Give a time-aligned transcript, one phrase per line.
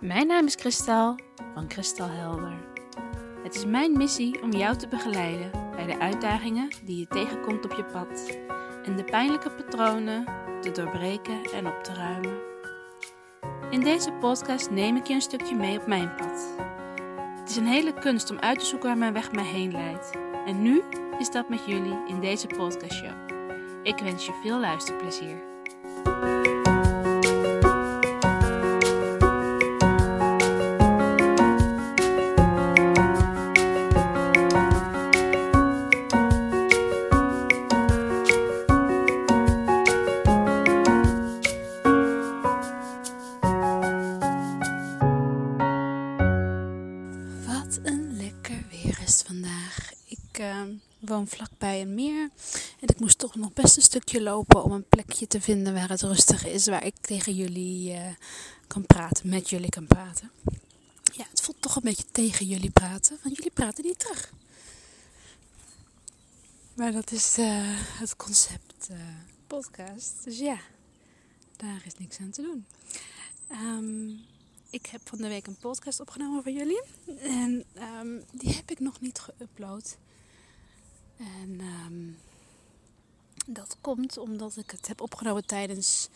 [0.00, 1.18] Mijn naam is Kristal
[1.54, 2.56] van Kristal Helder.
[3.42, 7.72] Het is mijn missie om jou te begeleiden bij de uitdagingen die je tegenkomt op
[7.72, 8.38] je pad
[8.84, 10.24] en de pijnlijke patronen
[10.60, 12.38] te doorbreken en op te ruimen.
[13.70, 16.54] In deze podcast neem ik je een stukje mee op mijn pad.
[17.38, 20.10] Het is een hele kunst om uit te zoeken waar mijn weg mij heen leidt.
[20.46, 20.82] En nu
[21.18, 23.16] is dat met jullie in deze podcastshow.
[23.82, 25.42] Ik wens je veel luisterplezier.
[50.36, 50.62] Ik eh,
[50.98, 52.30] woon vlakbij een meer
[52.80, 55.88] en ik moest toch nog best een stukje lopen om een plekje te vinden waar
[55.88, 58.14] het rustig is, waar ik tegen jullie eh,
[58.66, 60.30] kan praten, met jullie kan praten.
[61.02, 64.32] Ja, het voelt toch een beetje tegen jullie praten, want jullie praten niet terug.
[66.74, 67.46] Maar dat is eh,
[67.98, 68.88] het concept
[69.46, 70.12] podcast.
[70.24, 70.58] Dus ja,
[71.56, 72.66] daar is niks aan te doen.
[73.48, 74.08] Ehm,
[74.70, 76.82] ik heb van de week een podcast opgenomen voor jullie.
[77.20, 80.05] En ehm, die heb ik nog niet geüpload.
[81.16, 82.12] En ehm,
[83.54, 86.08] dat komt omdat ik het heb opgenomen tijdens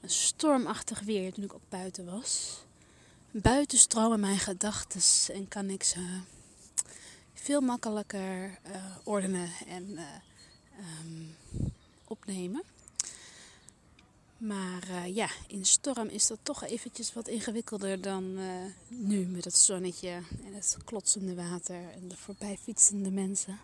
[0.00, 2.64] een stormachtig weer toen ik ook buiten was.
[3.30, 6.20] Buiten stromen mijn gedachten en kan ik ze
[7.34, 10.04] veel makkelijker eh, ordenen en eh,
[10.78, 11.58] ehm,
[12.04, 12.62] opnemen.
[14.36, 18.38] Maar eh, ja, in storm is dat toch eventjes wat ingewikkelder dan
[18.88, 20.10] nu met het zonnetje
[20.44, 23.58] en het klotsende water en de voorbij fietsende mensen.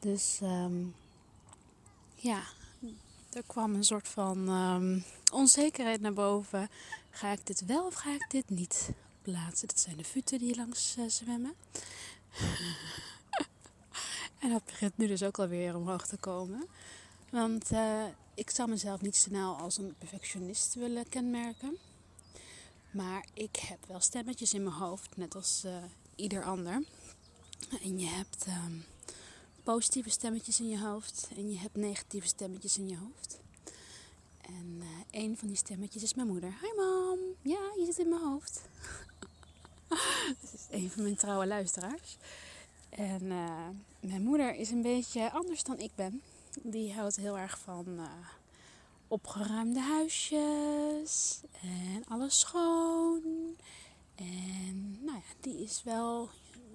[0.00, 0.84] Dus ehm,
[2.14, 2.42] ja,
[3.32, 5.00] er kwam een soort van ehm,
[5.32, 6.68] onzekerheid naar boven.
[7.10, 8.90] Ga ik dit wel of ga ik dit niet
[9.22, 9.68] plaatsen?
[9.68, 11.54] Dat zijn de futen die langs eh, zwemmen.
[14.42, 16.66] en dat begint nu dus ook alweer omhoog te komen.
[17.30, 21.78] Want eh, ik zou mezelf niet snel als een perfectionist willen kenmerken.
[22.90, 25.72] Maar ik heb wel stemmetjes in mijn hoofd, net als eh,
[26.14, 26.82] ieder ander.
[27.82, 28.72] En je hebt ehm,
[29.74, 33.40] positieve stemmetjes in je hoofd en je hebt negatieve stemmetjes in je hoofd.
[34.40, 36.48] En eh, een van die stemmetjes is mijn moeder.
[36.60, 38.60] Hi mam, ja, je zit in mijn hoofd.
[40.40, 42.16] Dat is een van mijn trouwe luisteraars.
[42.88, 43.68] En eh,
[44.00, 46.22] mijn moeder is een beetje anders dan ik ben.
[46.62, 48.04] Die houdt heel erg van eh,
[49.08, 53.22] opgeruimde huisjes en alles schoon.
[54.14, 56.28] En nou ja, die is wel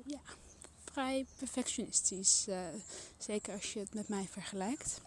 [0.06, 0.22] ja,
[0.96, 2.48] vrij perfectionistisch.
[2.48, 2.60] eh,
[3.18, 5.02] zeker als je het met mij vergelijkt.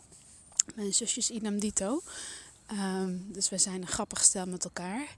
[0.75, 2.03] Mijn zusjes idem dito.
[2.67, 5.17] Ehm, dus we zijn een grappig stel met elkaar.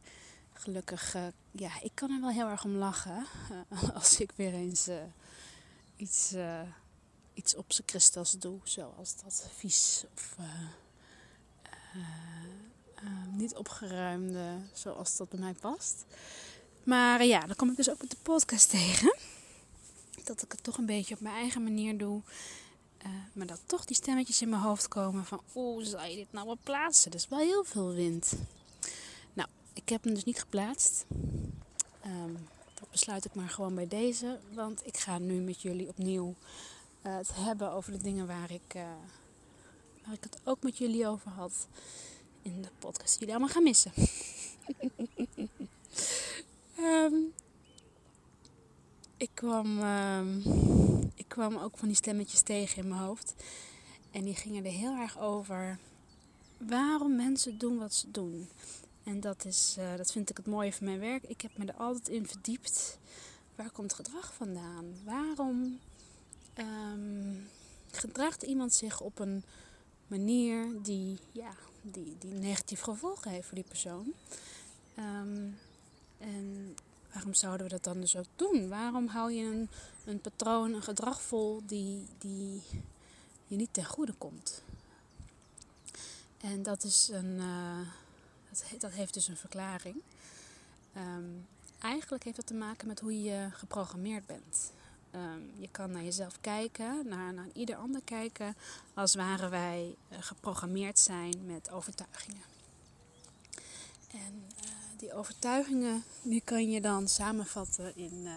[0.52, 3.26] Gelukkig, eh, ja, ik kan er wel heel erg om lachen.
[3.68, 4.88] eh, als ik weer eens
[5.96, 6.34] iets,
[7.34, 8.60] iets op zijn kristals doe.
[8.64, 10.36] Zoals dat vies of
[13.30, 16.04] niet opgeruimde, zoals dat bij mij past.
[16.84, 19.38] Maar ja, dan kom ik dus ook met de podcast tegen.
[20.30, 22.22] Dat ik het toch een beetje op mijn eigen manier doe.
[22.98, 25.40] Eh, maar dat toch die stemmetjes in mijn hoofd komen van...
[25.54, 27.10] Oeh, zou je dit nou wel plaatsen?
[27.10, 28.32] Er is wel heel veel wind.
[29.32, 31.04] Nou, ik heb hem dus niet geplaatst.
[32.00, 32.32] Ehm,
[32.74, 34.38] dat besluit ik maar gewoon bij deze.
[34.52, 36.34] Want ik ga nu met jullie opnieuw
[37.02, 38.82] eh, het hebben over de dingen waar ik, eh,
[40.04, 41.68] waar ik het ook met jullie over had.
[42.42, 43.92] In de podcast die jullie allemaal gaan missen.
[46.76, 47.14] Ehm,
[49.20, 50.38] ik, kwam, ehm,
[51.14, 53.34] ik kwam ook van die stemmetjes tegen in mijn hoofd.
[54.10, 55.78] En die gingen er heel erg over
[56.56, 58.48] waarom mensen doen wat ze doen.
[59.02, 61.22] En dat, is, eh, dat vind ik het mooie van mijn werk.
[61.22, 62.98] Ik heb me er altijd in verdiept.
[63.54, 64.94] Waar komt gedrag vandaan?
[65.04, 65.78] Waarom
[66.54, 67.34] ehm,
[67.90, 69.44] gedraagt iemand zich op een
[70.06, 71.52] manier die, ja,
[71.82, 74.12] die, die negatief gevolgen heeft voor die persoon?
[74.94, 75.48] Ehm,
[76.18, 76.74] en
[77.12, 78.68] waarom zouden we dat dan dus ook doen?
[78.68, 79.68] Waarom hou je een,
[80.04, 82.62] een patroon, een gedrag vol die, die
[83.46, 84.62] je niet ten goede komt?
[86.40, 87.38] En dat is een.
[87.40, 87.78] eh,
[88.50, 89.96] dat, dat heeft dus een verklaring.
[90.92, 91.24] Ehm,
[91.78, 94.72] eigenlijk heeft dat te maken met hoe je geprogrammeerd bent.
[95.10, 98.56] Ehm, je kan naar jezelf kijken, naar, naar ieder ander kijken,
[98.94, 102.42] als waren wij eh, geprogrammeerd zijn met overtuigingen.
[104.10, 108.32] En eh, die overtuigingen, die kan je dan samenvatten in eh,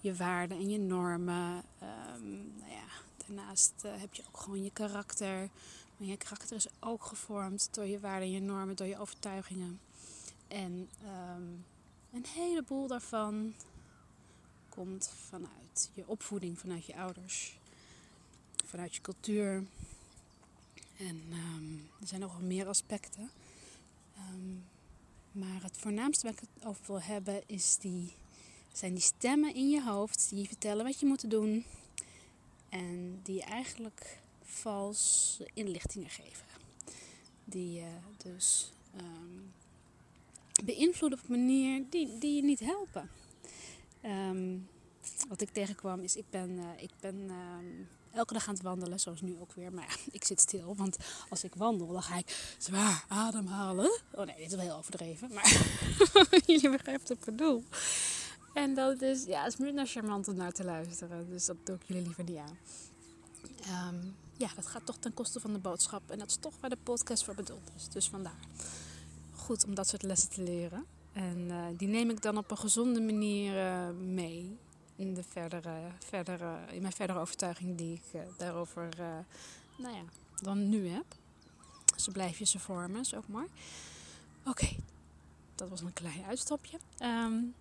[0.00, 1.62] je waarden en je normen.
[1.78, 2.86] Ehm, nou ja,
[3.26, 5.48] daarnaast eh, heb je ook gewoon je karakter.
[5.96, 9.80] Maar je karakter is ook gevormd door je waarden en je normen, door je overtuigingen.
[10.48, 11.42] En, ehm,
[12.10, 13.54] en heleboel daarvan
[14.68, 17.58] komt vanuit je opvoeding, vanuit je ouders,
[18.64, 19.64] vanuit je cultuur.
[20.96, 23.30] En ehm, er zijn nog wel meer aspecten.
[24.16, 24.56] Ehm,
[25.32, 28.12] maar het voornaamste waar ik het over wil hebben is die,
[28.72, 31.64] zijn die stemmen in je hoofd die je vertellen wat je moet doen.
[32.68, 36.46] En die eigenlijk valse inlichtingen geven.
[37.44, 39.52] Die je dus um,
[40.64, 43.10] beïnvloeden op een manier die, die je niet helpen.
[45.28, 47.30] wat ik tegenkwam is, ik ben, uh, ik ben
[48.18, 49.72] elke dag aan het wandelen, zoals nu ook weer.
[49.72, 50.96] Maar ja, ik zit stil, want
[51.28, 54.00] als ik wandel, dan ga ik zwaar ademhalen.
[54.12, 55.56] Oh nee, dit is wel heel overdreven, maar
[56.46, 57.64] jullie begrijpen ik bedoel.
[58.54, 61.28] En dat is, ja, het is minder charmant om naar te luisteren.
[61.28, 62.58] Dus dat doe ik jullie liever niet aan.
[63.60, 63.96] Ehm,
[64.36, 66.10] ja, dat gaat toch ten koste van de boodschap.
[66.10, 67.88] En dat is toch waar de podcast voor bedoeld is.
[67.88, 68.40] Dus vandaar.
[69.34, 70.84] Goed om dat soort lessen te leren.
[71.12, 74.58] En uh, die neem ik dan op een gezonde manier uh, mee
[74.98, 79.06] in, de verdere, verdere, in mijn verdere overtuiging die ik uh, daarover uh,
[79.76, 80.02] nou ja,
[80.42, 81.06] dan nu heb.
[81.96, 83.46] Zo blijf je ze vormen, is ook mooi.
[84.44, 84.76] Oké,
[85.54, 86.78] dat was een klein uitstapje.
[87.02, 87.54] Um,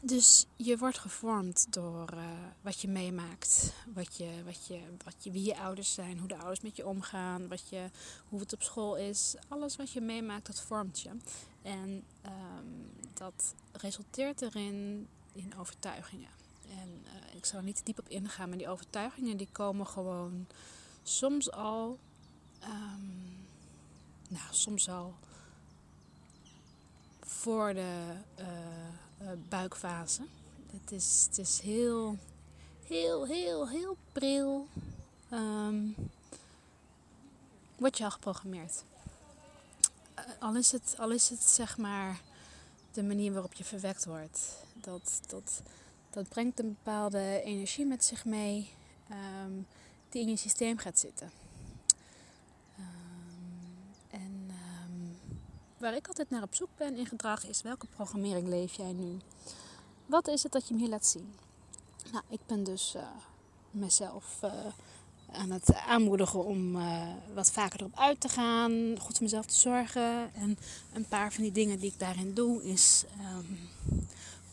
[0.00, 2.24] dus je wordt gevormd door uh,
[2.60, 6.36] wat je meemaakt, wat je, wat je, wat je, wie je ouders zijn, hoe de
[6.36, 7.90] ouders met je omgaan, wat je,
[8.28, 9.34] hoe het op school is.
[9.48, 11.10] Alles wat je meemaakt, dat vormt je.
[11.62, 16.30] En um, dat resulteert erin in overtuigingen.
[16.70, 20.46] En uh, ik zal er niet diep op ingaan, maar die overtuigingen die komen gewoon
[21.02, 21.98] soms al,
[22.62, 23.46] um,
[24.28, 25.14] nou soms al
[27.20, 28.46] voor de uh,
[29.22, 30.22] uh, buikfase.
[30.72, 32.18] Het is, het is heel,
[32.86, 34.68] heel, heel, heel pril.
[35.32, 35.94] Um,
[37.76, 38.84] word je al geprogrammeerd.
[40.38, 42.20] al, is het, al is het zeg maar
[42.94, 44.64] de manier waarop je verwekt wordt.
[44.74, 45.62] Dat, dat,
[46.10, 48.70] dat brengt een bepaalde energie met zich mee
[49.44, 49.66] um,
[50.08, 51.30] die in je systeem gaat zitten.
[52.78, 52.84] Um,
[54.10, 55.18] en um,
[55.78, 59.18] waar ik altijd naar op zoek ben in gedrag is welke programmering leef jij nu?
[60.06, 61.34] Wat is het dat je me hier laat zien?
[62.12, 63.02] Nou, ik ben dus uh,
[63.70, 64.50] mezelf uh,
[65.34, 67.02] aan het aanmoedigen om uh,
[67.34, 70.34] wat vaker erop uit te gaan, goed voor mezelf te zorgen.
[70.34, 70.58] En
[70.92, 73.04] een paar van die dingen die ik daarin doe is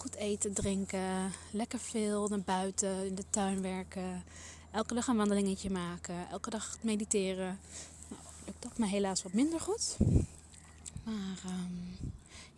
[0.01, 4.23] goed eten, drinken, lekker veel naar buiten, in de tuin werken.
[4.71, 7.59] Elke dag een wandelingetje maken, elke dag mediteren.
[8.07, 9.97] Nou, lukt dat me helaas wat minder goed.
[11.03, 11.97] Maar um,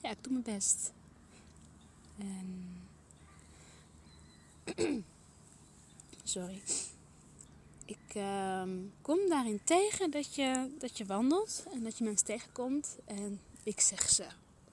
[0.01, 0.91] ja, ik doe mijn best.
[2.17, 2.65] En...
[6.23, 6.61] Sorry.
[7.93, 8.15] Ik
[8.61, 12.97] um, kom daarin tegen dat je, dat je wandelt en dat je mensen tegenkomt.
[13.05, 14.25] En ik zeg ze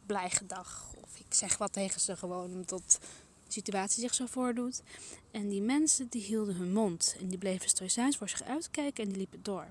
[0.07, 0.91] blij gedag
[1.31, 2.99] ik zeg wat tegen ze gewoon omdat
[3.47, 4.83] de situatie zich zo voordoet.
[5.31, 9.09] En die mensen die hielden hun mond en die bleven stoïcijns voor zich uitkijken en
[9.09, 9.67] die liepen door.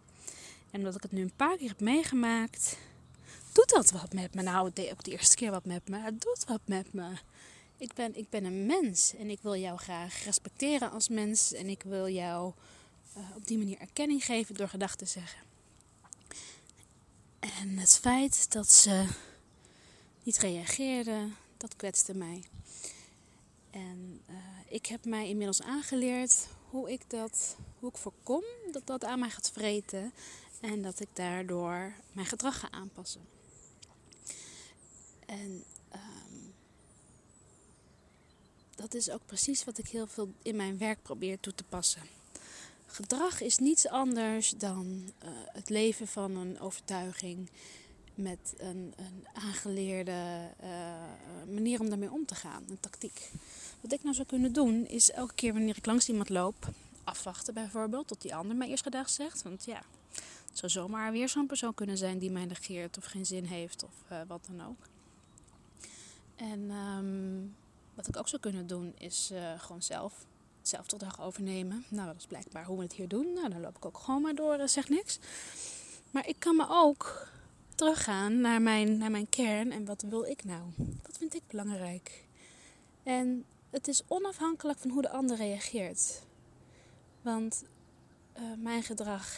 [0.71, 2.77] En omdat ik het nu een paar keer heb meegemaakt,
[3.51, 4.41] doet dat wat met me.
[4.41, 5.97] Nou, het deed ook de eerste keer wat met me.
[5.97, 7.11] Het doet wat met me.
[7.77, 11.53] Ik ben, ik ben een mens en ik wil jou graag respecteren als mens.
[11.53, 12.53] En ik wil jou
[13.17, 15.39] uh, op die manier erkenning geven door gedachten te zeggen.
[17.39, 19.07] En het feit dat ze
[20.23, 22.43] niet reageerden, dat kwetste mij.
[23.71, 24.35] En uh,
[24.67, 29.29] ik heb mij inmiddels aangeleerd hoe ik dat, hoe ik voorkom dat dat aan mij
[29.29, 30.13] gaat vreten
[30.61, 33.21] en dat ik daardoor mijn gedrag ga aanpassen.
[35.25, 36.53] En um,
[38.75, 42.18] dat is ook precies wat ik heel veel in mijn werk probeer toe te passen.
[42.91, 47.49] Gedrag is niets anders dan uh, het leven van een overtuiging
[48.15, 53.31] met een, een aangeleerde uh, manier om daarmee om te gaan, een tactiek.
[53.81, 56.67] Wat ik nou zou kunnen doen, is elke keer wanneer ik langs iemand loop,
[57.03, 59.41] afwachten bijvoorbeeld tot die ander mij eerst gedag zegt.
[59.41, 59.81] Want ja,
[60.49, 63.83] het zou zomaar weer zo'n persoon kunnen zijn die mij negeert of geen zin heeft
[63.83, 64.87] of uh, wat dan ook.
[66.35, 67.55] En um,
[67.93, 70.25] wat ik ook zou kunnen doen, is gewoon zelf
[70.69, 71.85] zelf tot dag overnemen.
[71.89, 73.33] Nou, dat is blijkbaar hoe we het hier doen.
[73.33, 75.19] Nou, dan loop ik ook gewoon maar door, zeg niks.
[76.11, 77.27] Maar ik kan me ook
[77.75, 80.61] teruggaan naar mijn, naar mijn kern en wat wil ik nou?
[81.01, 82.23] Wat vind ik belangrijk?
[83.03, 86.21] En het is onafhankelijk van hoe de ander reageert.
[87.21, 87.63] Want
[88.37, 89.37] uh, mijn gedrag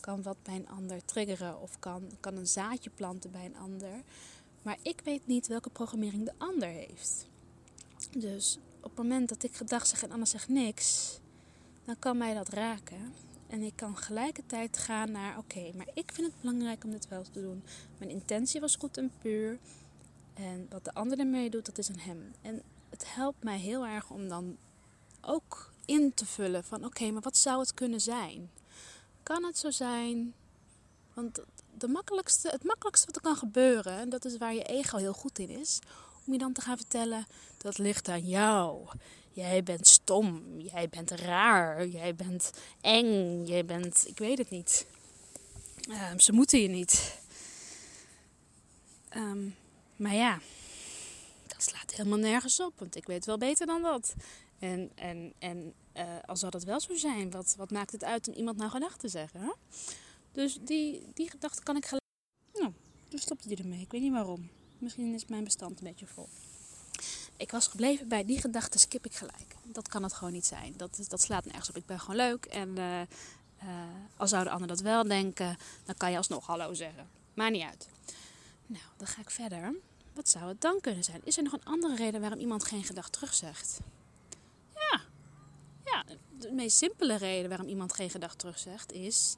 [0.00, 4.02] kan wat bij een ander triggeren of kan, kan een zaadje planten bij een ander.
[4.62, 7.26] Maar ik weet niet welke programmering de ander heeft.
[8.18, 11.18] Dus op het moment dat ik gedag zeg en ander zegt niks,
[11.84, 13.14] dan kan mij dat raken.
[13.46, 17.22] En ik kan gelijkertijd gaan naar, oké, maar ik vind het belangrijk om dit wel
[17.22, 17.64] te doen.
[17.98, 19.58] Mijn intentie was goed en puur.
[20.34, 22.32] En wat de ander ermee doet, dat is aan hem.
[22.42, 24.56] En het helpt mij heel erg om dan
[25.20, 28.50] ook in te vullen van oké, maar wat zou het kunnen zijn?
[29.22, 30.34] Kan het zo zijn?
[31.14, 31.40] Want
[31.78, 35.12] de makkelijkste, het makkelijkste wat er kan gebeuren, en dat is waar je ego heel
[35.12, 35.78] goed in is,
[36.26, 37.26] om je dan te gaan vertellen
[37.62, 38.88] dat ligt aan jou.
[39.32, 42.50] Jij bent stom, jij bent raar, jij bent
[42.80, 44.86] eng, jij bent, ik weet het niet.
[45.88, 47.18] Ehm, ze moeten je niet.
[49.08, 49.48] Ehm,
[49.96, 50.38] maar ja,
[51.46, 54.14] dat slaat helemaal nergens op, want ik weet wel beter dan dat.
[54.58, 58.28] En, en, en uh, al zou dat wel zo zijn, wat, wat maakt het uit
[58.28, 59.54] om iemand nou gedachten te zeggen?
[60.32, 62.04] Dus die, die gedachte kan ik gelijk.
[62.52, 62.72] Nou,
[63.08, 63.80] toen stopte die ermee.
[63.80, 64.48] Ik weet niet waarom.
[64.78, 66.28] Misschien is mijn bestand een beetje vol.
[67.42, 69.54] Ik was gebleven bij die gedachte skip ik gelijk.
[69.64, 70.74] Dat kan het gewoon niet zijn.
[70.76, 71.76] Dat, dat slaat nergens op.
[71.76, 72.44] Ik ben gewoon leuk.
[72.44, 73.06] En uh, uh,
[74.16, 77.08] al zouden anderen dat wel denken, dan kan je alsnog hallo zeggen.
[77.34, 77.88] Maakt niet uit.
[78.66, 79.74] Nou, dan ga ik verder.
[80.12, 81.20] Wat zou het dan kunnen zijn?
[81.24, 83.80] Is er nog een andere reden waarom iemand geen gedachte terugzegt?
[84.74, 85.00] Ja.
[85.84, 86.04] Ja,
[86.38, 89.36] de meest simpele reden waarom iemand geen gedachte terugzegt is...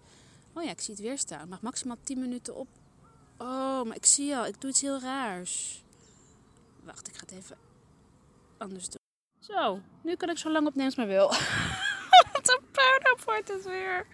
[0.52, 1.48] Oh ja, ik zie het weer staan.
[1.48, 2.68] Mag maximaal 10 minuten op.
[3.38, 5.82] Oh, maar ik zie al, ik doe iets heel raars.
[6.82, 7.63] Wacht, ik ga het even
[8.58, 9.02] anders doen.
[9.40, 11.28] Zo, nu kan ik zo lang opnemen als maar wil.
[12.32, 14.06] Wat een puinhoop wordt het weer.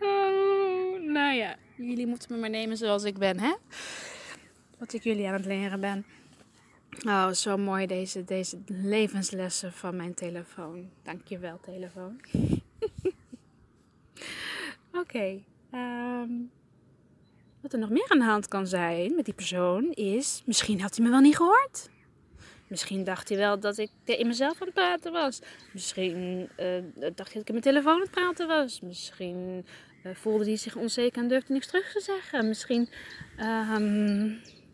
[0.00, 3.54] Oh, nou ja, jullie moeten me maar nemen zoals ik ben, hè?
[4.78, 6.04] Wat ik jullie aan het leren ben.
[7.06, 10.90] Oh, zo mooi deze, deze levenslessen van mijn telefoon.
[11.02, 12.20] Dankjewel, telefoon.
[15.00, 15.42] Oké.
[15.74, 16.50] Um,
[17.60, 20.96] wat er nog meer aan de hand kan zijn met die persoon is, misschien had
[20.96, 21.90] hij me wel niet gehoord.
[22.72, 25.40] Misschien dacht hij wel dat ik in mezelf aan het praten was.
[25.72, 28.80] Misschien uh, dacht hij dat ik in mijn telefoon aan het praten was.
[28.80, 29.66] Misschien
[30.04, 32.48] uh, voelde hij zich onzeker en durfde niks terug te zeggen.
[32.48, 32.88] Misschien,
[33.38, 33.76] uh,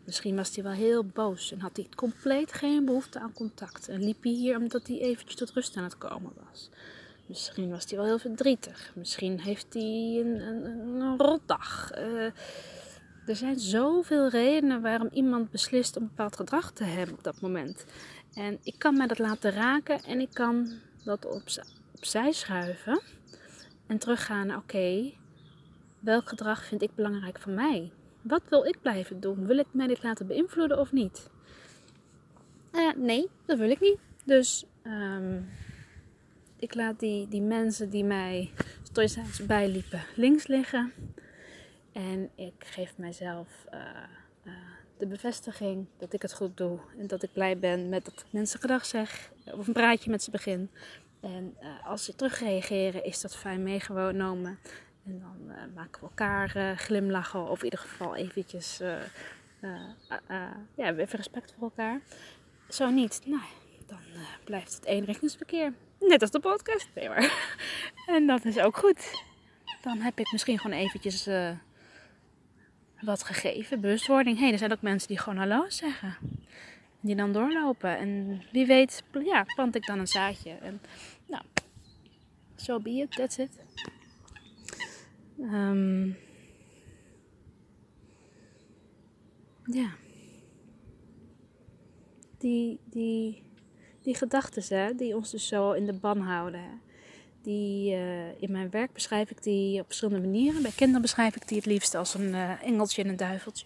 [0.05, 3.87] misschien was hij wel heel boos en had hij compleet geen behoefte aan contact.
[3.87, 6.69] En liep hij hier omdat hij eventjes tot rust aan het komen was.
[7.25, 8.91] Misschien was hij wel heel verdrietig.
[8.95, 11.91] Misschien heeft hij een, een, rotdag.
[11.97, 12.25] Uh,
[13.29, 17.85] er zijn zoveel redenen waarom iemand beslist een bepaald gedrag te hebben op dat moment.
[18.33, 20.71] En ik kan mij dat laten raken en ik kan
[21.03, 21.41] dat op,
[21.95, 23.01] opzij schuiven.
[23.87, 25.11] En teruggaan naar oké,
[25.99, 27.91] welk gedrag vind ik belangrijk voor mij?
[28.21, 29.45] Wat wil ik blijven doen?
[29.45, 31.29] Wil ik mij dit laten beïnvloeden of niet?
[32.71, 33.97] Uh, nee, dat wil ik niet.
[34.25, 35.49] Dus um,
[36.59, 38.51] ik laat die, die mensen die mij
[38.83, 40.91] stoïcijns bijliepen links liggen.
[41.99, 43.79] En ik geef mijzelf uh,
[44.43, 44.53] uh,
[44.97, 46.79] de bevestiging dat ik het goed doe.
[46.97, 49.31] En dat ik blij ben met dat mensen gedag zeg.
[49.53, 50.69] Of een praatje met ze begin.
[51.19, 54.59] En uh, als ze terugreageren is dat fijn meegenomen.
[55.05, 57.49] En dan maken we elkaar glimlachen.
[57.49, 58.77] Of in ieder geval eventjes
[60.75, 62.01] ja, even respect voor elkaar.
[62.69, 63.43] Zo niet, nou,
[63.85, 63.99] dan
[64.43, 65.73] blijft het eenrichtingsverkeer.
[65.99, 66.87] Net als de podcast.
[66.95, 67.55] Nee maar.
[68.15, 69.23] En dat is ook goed.
[69.81, 71.27] Dan heb ik misschien gewoon eventjes
[73.01, 73.81] wat gegeven.
[73.81, 74.39] Bewustwording.
[74.39, 76.17] Hey, er zijn ook mensen die gewoon hallo zeggen.
[76.99, 77.97] Die dan doorlopen.
[77.97, 80.51] En wie weet, ja, plant ik dan een zaadje.
[80.51, 80.81] En
[81.25, 81.43] nou,
[82.55, 83.11] so be it.
[83.11, 83.59] That's it.
[85.39, 86.17] Um,
[89.63, 89.89] ja.
[92.37, 93.43] Die, die
[94.01, 96.81] die gedachten die ons dus zo in de ban houden.
[97.43, 100.61] Die, uh, in mijn werk beschrijf ik die op verschillende manieren.
[100.61, 103.65] Bij kinderen beschrijf ik die het liefst als een uh, engeltje en een duiveltje.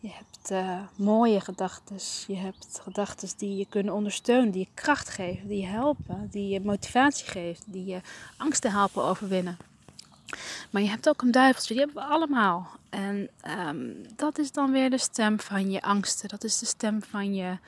[0.00, 1.96] Je hebt uh, mooie gedachten.
[2.26, 6.48] Je hebt gedachten die je kunnen ondersteunen, die je kracht geven, die je helpen, die
[6.48, 8.00] je motivatie geven, die je
[8.36, 9.56] angsten helpen overwinnen.
[10.70, 12.70] Maar je hebt ook een duiveltje, die hebben we allemaal.
[12.90, 13.28] En
[13.68, 16.28] um, dat is dan weer de stem van je angsten.
[16.28, 17.58] Dat is de stem van je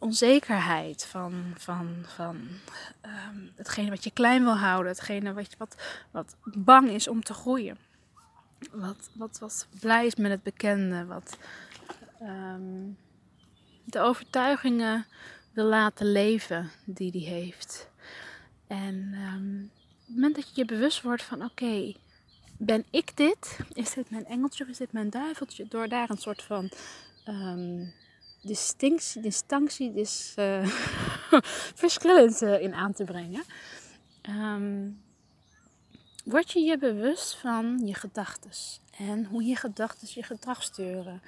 [0.00, 2.36] onzekerheid, van, van, van
[3.02, 5.76] um, hetgene wat je klein wil houden, hetgene wat, wat,
[6.10, 7.78] wat bang is om te groeien.
[8.72, 11.38] Wat, wat, wat blij is met het bekende, wat
[12.22, 12.96] um,
[13.84, 15.06] de overtuigingen
[15.52, 17.88] wil laten leven die die heeft.
[18.66, 18.94] En
[19.34, 21.94] um, op het moment dat je je bewust wordt van oké,
[22.58, 23.58] ben ik dit?
[23.72, 25.66] Is dit mijn engeltje of is dit mijn duiveltje?
[25.68, 26.70] Door daar een soort van
[28.40, 30.66] distinctie, distinctie dus, uh,
[31.82, 33.44] verschillend uh, in aan te brengen.
[34.28, 35.02] Um,
[36.24, 38.50] word je je bewust van je gedachten
[38.98, 41.22] en hoe je gedachten je gedrag sturen.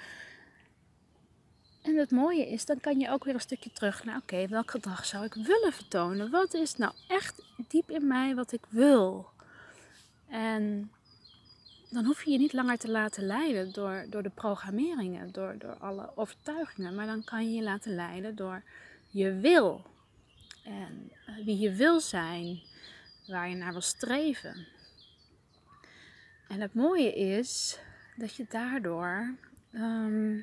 [1.83, 4.71] En het mooie is, dan kan je ook weer een stukje terug naar, oké, welk
[4.71, 6.31] gedrag zou ik willen vertonen?
[6.31, 9.31] Wat is nou echt diep in mij wat ik wil?
[10.29, 10.93] En
[11.93, 15.77] dan hoef je je niet langer te laten leiden door, door de programmeringen, door, door
[15.77, 16.95] alle overtuigingen.
[16.95, 18.63] Maar dan kan je je laten leiden door
[19.11, 19.87] je wil.
[20.65, 22.63] En eh, wie je wil zijn,
[23.27, 24.67] waar je naar wil streven.
[26.49, 27.79] En het mooie is
[28.17, 29.35] dat je daardoor
[29.73, 30.39] ehm,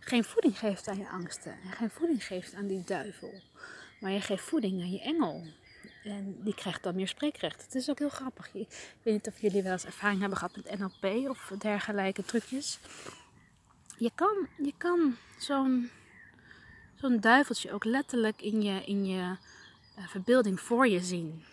[0.00, 3.32] geen voeding geeft aan je angsten en geen voeding geeft aan die duivel.
[4.00, 5.46] Maar je geeft voeding aan je engel.
[6.04, 7.62] En die krijgt dan meer spreekrecht.
[7.62, 8.54] Het is ook heel grappig.
[8.54, 8.68] Ik
[9.02, 12.78] weet niet of jullie wel eens ervaring hebben gehad met NLP of dergelijke trucjes.
[13.98, 15.90] Je kan, je kan zo'n
[17.20, 19.36] duiveltje ook letterlijk in je, in je
[19.98, 21.44] uh, verbeelding voor je zien.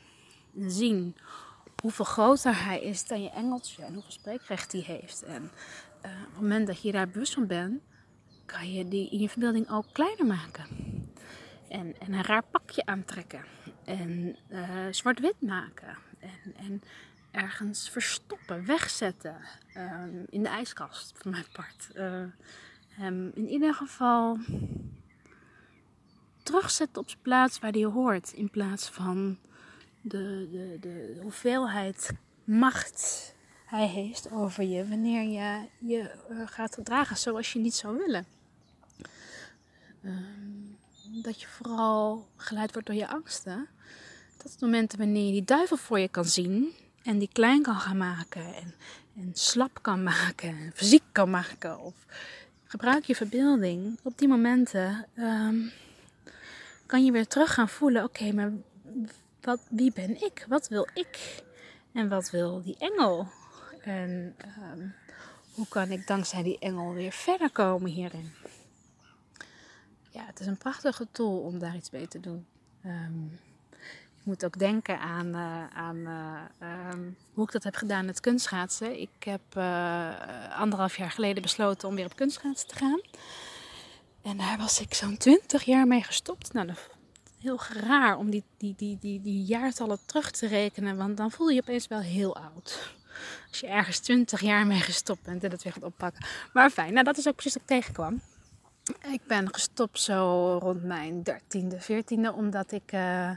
[0.56, 1.16] En zien
[1.82, 5.24] hoeveel groter hij is dan je engeltje en hoeveel spreekrecht hij heeft.
[5.24, 7.82] En uh, op het moment dat je daar bewust van bent,
[8.46, 10.68] kan je die in je verbeelding ook kleiner maken.
[11.70, 13.44] En, en een raar pakje aantrekken.
[13.86, 15.98] En uh, zwart-wit maken.
[16.20, 16.82] En, en
[17.32, 19.36] ergens verstoppen, wegzetten.
[19.78, 21.90] Um, in de ijskast, voor mijn part.
[21.96, 22.24] Uh,
[23.34, 24.38] in ieder geval
[26.44, 28.32] terugzetten op zijn plaats waar hij hoort.
[28.32, 29.38] In plaats van
[30.02, 32.12] de, de, de hoeveelheid
[32.44, 33.34] macht
[33.66, 38.26] hij heeft over je wanneer je je uh, gaat gedragen zoals je niet zou willen.
[40.04, 40.59] Um,
[41.12, 43.68] dat je vooral geleid wordt door je angsten.
[44.38, 46.74] Dat het momenten wanneer je die duivel voor je kan zien
[47.04, 48.74] en die klein kan gaan maken en,
[49.16, 51.94] en slap kan maken en fysiek kan maken of
[52.64, 54.00] gebruik je verbeelding.
[54.04, 55.72] Op die momenten um,
[56.86, 58.52] kan je weer terug gaan voelen: oké, maar
[59.42, 60.46] wat, wie ben ik?
[60.48, 61.44] Wat wil ik?
[61.94, 63.28] En wat wil die engel?
[63.82, 64.36] En
[64.74, 64.94] um,
[65.54, 68.32] hoe kan ik dankzij die engel weer verder komen hierin?
[70.10, 72.46] Ja, het is een prachtige tool om daar iets mee te doen.
[72.86, 73.40] Um,
[74.20, 78.20] ik moet ook denken aan, uh, aan uh, um, hoe ik dat heb gedaan met
[78.20, 79.00] kunstschaatsen.
[79.02, 83.02] Ik heb uh, anderhalf jaar geleden besloten om weer op kunstschaatsen te gaan.
[84.22, 86.54] En daar was ik zo'n twintig jaar mee gestopt.
[86.54, 86.78] Nou, dat
[87.40, 91.48] heel raar om die, die, die, die, die jaartallen terug te rekenen, want dan voel
[91.48, 92.94] je je opeens wel heel oud.
[93.50, 96.26] Als je ergens 20 jaar mee gestopt bent en dat weer gaat oppakken.
[96.54, 98.22] Maar fijn, nou dat is ook precies wat ik tegenkwam.
[99.12, 103.32] Ik ben gestopt zo rond mijn 13e, 14e, omdat ik uh,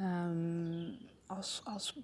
[0.00, 1.94] um, als, als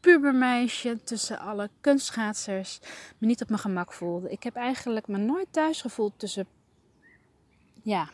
[0.00, 2.78] pubermeisje tussen alle kunstschaatsers
[3.18, 4.30] me niet op mijn gemak voelde.
[4.30, 6.46] Ik heb eigenlijk me nooit thuis gevoeld tussen,
[7.82, 8.08] ja,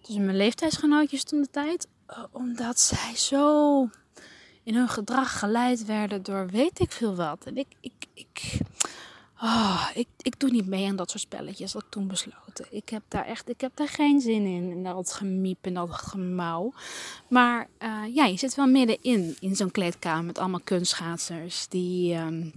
[0.00, 1.88] tussen mijn leeftijdsgenootjes toen de tijd.
[2.10, 3.88] Uh, omdat zij zo
[4.62, 7.44] in hun gedrag geleid werden door weet ik veel wat.
[7.44, 8.58] En ik, ik, ik,
[9.42, 11.72] oh, ik, ik doe niet mee aan dat soort spelletjes.
[11.72, 12.66] Dat ik toen besloten.
[12.70, 14.70] Ik heb daar echt, ik heb daar geen zin in.
[14.70, 16.72] En dat gemiep en dat gemauw.
[17.28, 21.68] Maar uh, ja, je zit wel middenin, in zo'n kleedkamer met allemaal kunstschaatsers.
[21.68, 22.52] Die, um,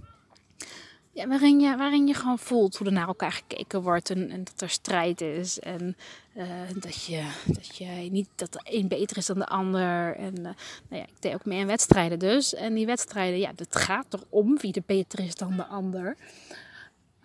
[1.12, 4.10] ja, waarin, je, waarin je gewoon voelt hoe er naar elkaar gekeken wordt.
[4.10, 5.58] En, en dat er strijd is.
[5.58, 5.96] En
[6.36, 6.46] uh,
[6.80, 10.16] dat, je, dat je niet dat de een beter is dan de ander.
[10.16, 10.54] En uh, nou
[10.88, 12.54] ja, ik deed ook mee aan wedstrijden dus.
[12.54, 16.16] En die wedstrijden, ja, het gaat erom wie er beter is dan de ander.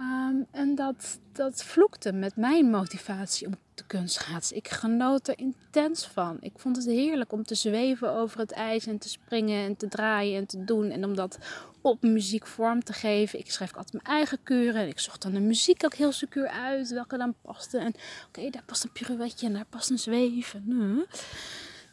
[0.02, 4.56] Um, en dat, dat vloekte met mijn motivatie om te kunstschaatsen.
[4.56, 6.38] Ik genoot er intens van.
[6.40, 9.88] Ik vond het heerlijk om te zweven over het ijs en te springen en te
[9.88, 10.90] draaien en te doen.
[10.90, 11.38] En om dat
[11.82, 13.40] op muziek vorm te geven.
[13.40, 14.82] Ik schreef altijd mijn eigen kuren.
[14.82, 17.78] En ik zocht dan de muziek ook heel secuur uit, welke dan paste.
[17.78, 17.94] En
[18.28, 20.64] oké, daar past een pirouetje en daar past een zweven.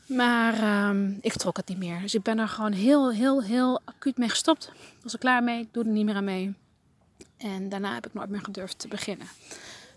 [0.07, 2.01] Maar um, ik trok het niet meer.
[2.01, 4.73] Dus ik ben er gewoon heel, heel, heel acuut mee gestopt.
[5.03, 6.55] Was er klaar mee, doe er niet meer aan mee.
[7.37, 9.27] En daarna heb ik nooit meer gedurfd te beginnen.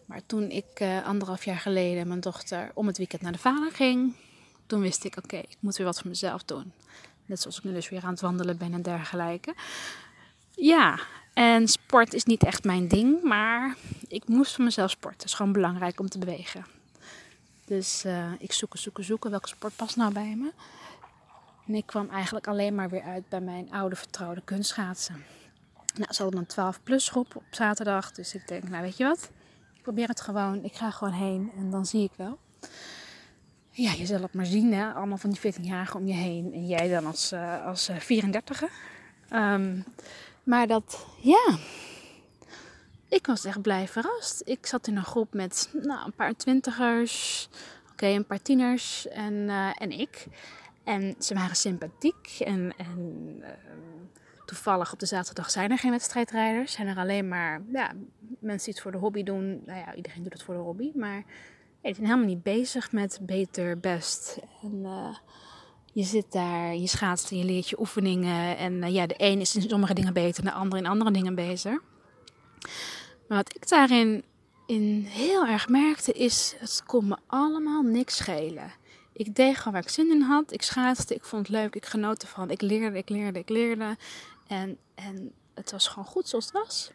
[0.05, 3.71] Maar toen ik uh, anderhalf jaar geleden mijn dochter om het weekend naar de vader
[3.71, 4.15] ging,
[4.65, 6.71] toen wist ik: oké, ik moet weer wat voor mezelf doen.
[7.25, 9.53] Net zoals ik nu dus weer aan het wandelen ben en dergelijke.
[10.55, 10.99] Ja,
[11.33, 13.75] en sport is niet echt mijn ding, maar
[14.07, 15.19] ik moest voor mezelf sporten.
[15.19, 16.65] Het is gewoon belangrijk om te bewegen.
[17.65, 20.51] Dus uh, ik zoeken, zoeken, zoeken welke sport past nou bij me.
[21.67, 25.25] En ik kwam eigenlijk alleen maar weer uit bij mijn oude vertrouwde kunstschaatsen.
[25.95, 28.11] Nou, ze hadden een 12 plus groep op zaterdag.
[28.11, 29.31] Dus ik denk, nou weet je wat?
[29.75, 30.63] Ik probeer het gewoon.
[30.63, 32.39] Ik ga gewoon heen en dan zie ik wel.
[33.69, 34.93] Ja, je zal het maar zien, hè?
[34.93, 36.53] Allemaal van die 14-jarigen om je heen.
[36.53, 39.83] En jij dan als, uh, als 34 uh, um,
[40.43, 41.57] maar dat, ja.
[43.09, 44.41] Ik was echt blij verrast.
[44.45, 47.49] Ik zat in een groep met nou, een paar twintigers.
[47.91, 50.25] Oké, een paar tieners en, uh, en ik.
[50.83, 53.47] En ze waren sympathiek en, en uh,
[54.49, 56.71] Toevallig op de zaterdag zijn er geen wedstrijdrijders.
[56.71, 57.91] Zijn er alleen maar ja,
[58.39, 59.61] mensen die het voor de hobby doen.
[59.65, 60.91] Nou ja, iedereen doet het voor de hobby.
[60.95, 61.23] Maar
[61.81, 64.39] die zijn helemaal niet bezig met beter, best.
[64.61, 65.15] En uh,
[65.93, 68.57] je zit daar, je schaatst en je leert je oefeningen.
[68.57, 71.81] En ja, de een is in sommige dingen beter de ander in andere dingen beter.
[73.27, 74.23] Maar wat ik daarin
[74.65, 78.71] in heel erg merkte is, het kon me allemaal niks schelen.
[79.13, 80.53] Ik deed gewoon waar ik zin in had.
[80.53, 82.49] Ik schaatste, ik vond het leuk, ik genoot ervan.
[82.49, 83.97] Ik leerde, ik leerde, ik leerde.
[84.49, 86.91] En, en het was gewoon goed zoals het was.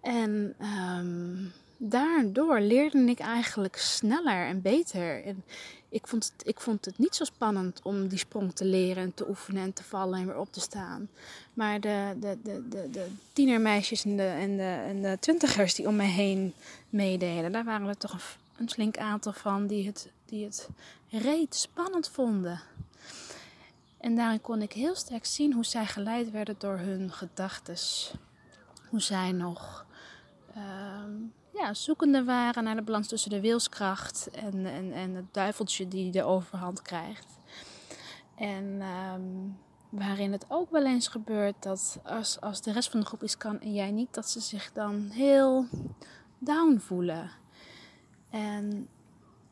[0.00, 0.54] En
[0.98, 5.24] um, daardoor leerde ik eigenlijk sneller en beter.
[5.24, 5.44] En
[5.88, 9.14] ik vond, het, ik vond het niet zo spannend om die sprong te leren en
[9.14, 11.08] te oefenen en te vallen en weer op te staan.
[11.54, 15.88] Maar de, de, de, de, de tienermeisjes en de, en, de, en de twintigers die
[15.88, 16.54] om mij heen
[16.90, 18.20] meededen, daar waren er toch een,
[18.56, 20.68] een flink aantal van die het, die het
[21.10, 22.60] reet spannend vonden.
[24.06, 27.76] En daarin kon ik heel sterk zien hoe zij geleid werden door hun gedachten.
[28.88, 29.86] Hoe zij nog
[30.56, 30.62] uh,
[31.52, 36.10] ja, zoekende waren naar de balans tussen de wilskracht en, en, en het duiveltje die
[36.10, 37.38] de overhand krijgt.
[38.36, 38.82] En
[39.14, 43.22] um, waarin het ook wel eens gebeurt dat als, als de rest van de groep
[43.22, 45.66] iets kan en jij niet, dat ze zich dan heel
[46.38, 47.30] down voelen.
[48.30, 48.88] En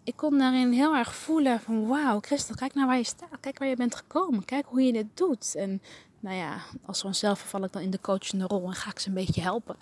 [0.05, 3.41] ik kon daarin heel erg voelen van wauw, Christel, kijk naar waar je staat.
[3.41, 4.45] Kijk waar je bent gekomen.
[4.45, 5.55] Kijk hoe je dit doet.
[5.55, 5.83] En
[6.21, 9.09] nou ja, als vanzelf val ik dan in de coachende rol en ga ik ze
[9.09, 9.77] een beetje helpen.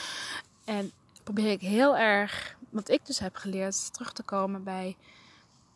[0.64, 0.92] en
[1.22, 4.96] probeer ik heel erg, wat ik dus heb geleerd, terug te komen bij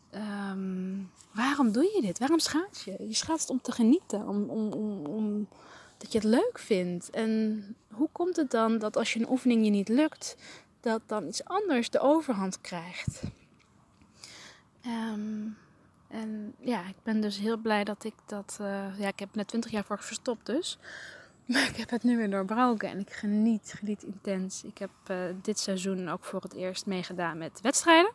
[0.09, 0.95] ehm,
[1.31, 2.19] waarom doe je dit?
[2.19, 2.95] Waarom schaats je?
[3.07, 5.47] Je schaatst om te genieten, om, om, om, om
[5.97, 7.09] dat je het leuk vindt.
[7.09, 10.35] En hoe komt het dan dat als je een oefening je niet lukt,
[10.79, 13.21] dat dan iets anders de overhand krijgt?
[14.83, 15.47] Ehm,
[16.07, 18.57] en ja, ik ben dus heel blij dat ik dat.
[18.61, 20.77] Uh, ja, ik heb net 20 jaar voor verstopt, dus.
[21.45, 24.63] Maar ik heb het nu weer doorbroken en ik geniet, geniet intens.
[24.63, 28.11] Ik heb uh, dit seizoen ook voor het eerst meegedaan met wedstrijden.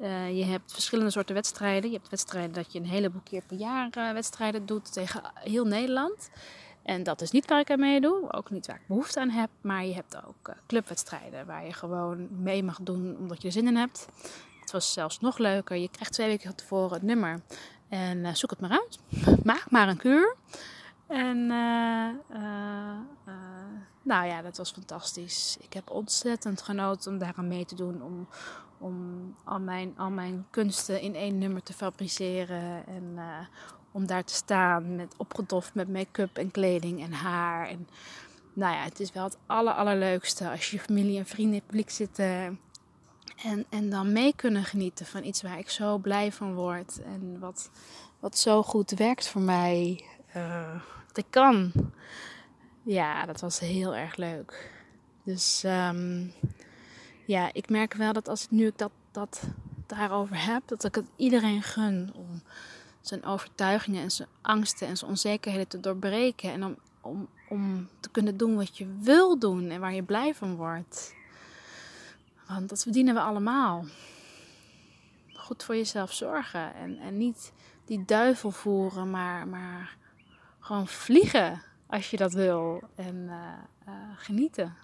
[0.00, 1.90] Uh, je hebt verschillende soorten wedstrijden.
[1.90, 6.30] Je hebt wedstrijden dat je een heleboel keer per jaar wedstrijden doet tegen heel Nederland.
[6.82, 9.50] En dat is niet waar ik aan meedoe, ook niet waar ik behoefte aan heb.
[9.60, 13.66] Maar je hebt ook clubwedstrijden waar je gewoon mee mag doen omdat je er zin
[13.66, 14.08] in hebt.
[14.62, 15.76] Het was zelfs nog leuker.
[15.76, 17.40] Je krijgt twee weken tevoren het nummer.
[17.88, 18.98] En uh, zoek het maar uit.
[19.44, 20.36] Maak maar een kuur.
[21.06, 22.98] En uh, uh,
[24.02, 25.56] nou ja, dat was fantastisch.
[25.60, 28.02] Ik heb ontzettend genoten om daaraan mee te doen.
[28.02, 28.28] Om,
[28.78, 32.86] om al, mijn, al mijn kunsten in één nummer te fabriceren.
[32.86, 33.18] En
[33.92, 37.68] om daar te staan met opgedoft met make-up en kleding en haar.
[37.68, 37.88] En
[38.52, 41.90] nou ja, het is wel het aller, allerleukste als je familie en vrienden in publiek
[41.90, 42.60] zitten
[43.42, 47.02] en, en dan mee kunnen genieten van iets waar ik zo blij van word.
[47.02, 47.70] En wat,
[48.20, 50.04] wat zo goed werkt voor mij.
[51.06, 51.72] Wat ik kan.
[52.82, 54.70] Ja, dat was heel erg leuk.
[55.22, 56.32] Dus um,
[57.24, 59.42] ja, ik merk wel dat als ik nu ik dat, dat
[59.86, 62.42] daarover heb, dat ik het iedereen gun om
[63.00, 66.52] zijn overtuigingen en zijn angsten en zijn onzekerheden te doorbreken.
[66.52, 70.34] En om, om, om te kunnen doen wat je wil doen en waar je blij
[70.34, 71.14] van wordt.
[72.54, 73.84] Want dat verdienen we allemaal.
[75.32, 76.74] Goed voor jezelf zorgen.
[76.74, 77.52] En, en niet
[77.84, 79.96] die duivel voeren, maar, maar
[80.60, 82.82] gewoon vliegen als je dat wil.
[82.94, 83.34] En uh,
[83.88, 84.74] uh, genieten.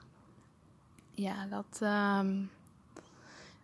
[1.14, 1.80] Ja, dat.
[1.82, 2.50] Um,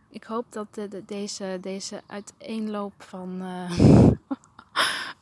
[0.08, 3.70] ik hoop dat de, de, deze, deze uiteenloop van, uh,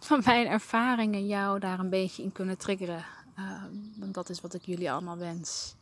[0.08, 3.04] van mijn ervaringen jou daar een beetje in kunnen triggeren.
[3.96, 5.74] want dat is wat ik jullie allemaal wens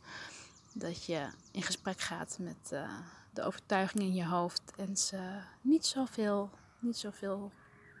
[0.73, 2.89] dat je in gesprek gaat met uh,
[3.33, 7.51] de overtuiging in je hoofd en ze niet zoveel, niet zoveel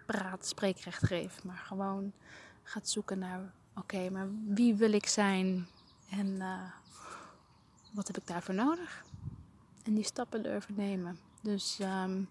[0.05, 2.13] praat, spreekrecht geeft, maar gewoon
[2.63, 5.67] gaat zoeken naar: oké, maar wie wil ik zijn
[6.09, 6.61] en uh,
[7.91, 9.03] wat heb ik daarvoor nodig?
[9.83, 11.19] En die stappen durven nemen.
[11.41, 12.29] Dus um,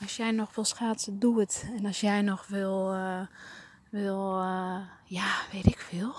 [0.00, 1.66] als jij nog wil schaatsen, doe het.
[1.76, 3.20] En als jij nog wil, uh,
[3.90, 4.38] wil
[5.04, 6.14] ja, weet ik veel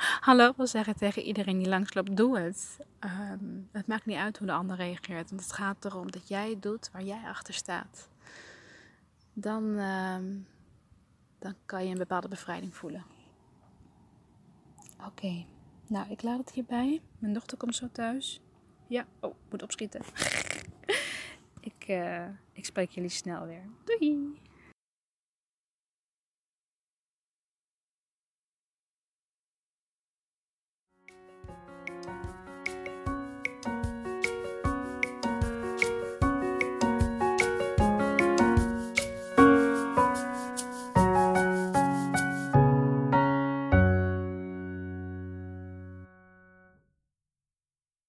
[0.28, 2.78] hallo wil zeggen tegen iedereen die langsloopt, doe het.
[3.00, 5.30] Um, het maakt niet uit hoe de ander reageert.
[5.30, 8.08] Want het gaat erom dat jij doet waar jij achter staat.
[9.32, 10.46] Dan, um,
[11.38, 13.04] dan kan je een bepaalde bevrijding voelen.
[15.06, 15.44] Oké,
[15.86, 17.00] nou ik laat het hierbij.
[17.18, 18.40] Mijn dochter komt zo thuis.
[18.86, 20.00] Ja, oh, moet opschieten.
[21.70, 23.64] ik, uh, ik spreek jullie snel weer.
[23.84, 24.40] Doei!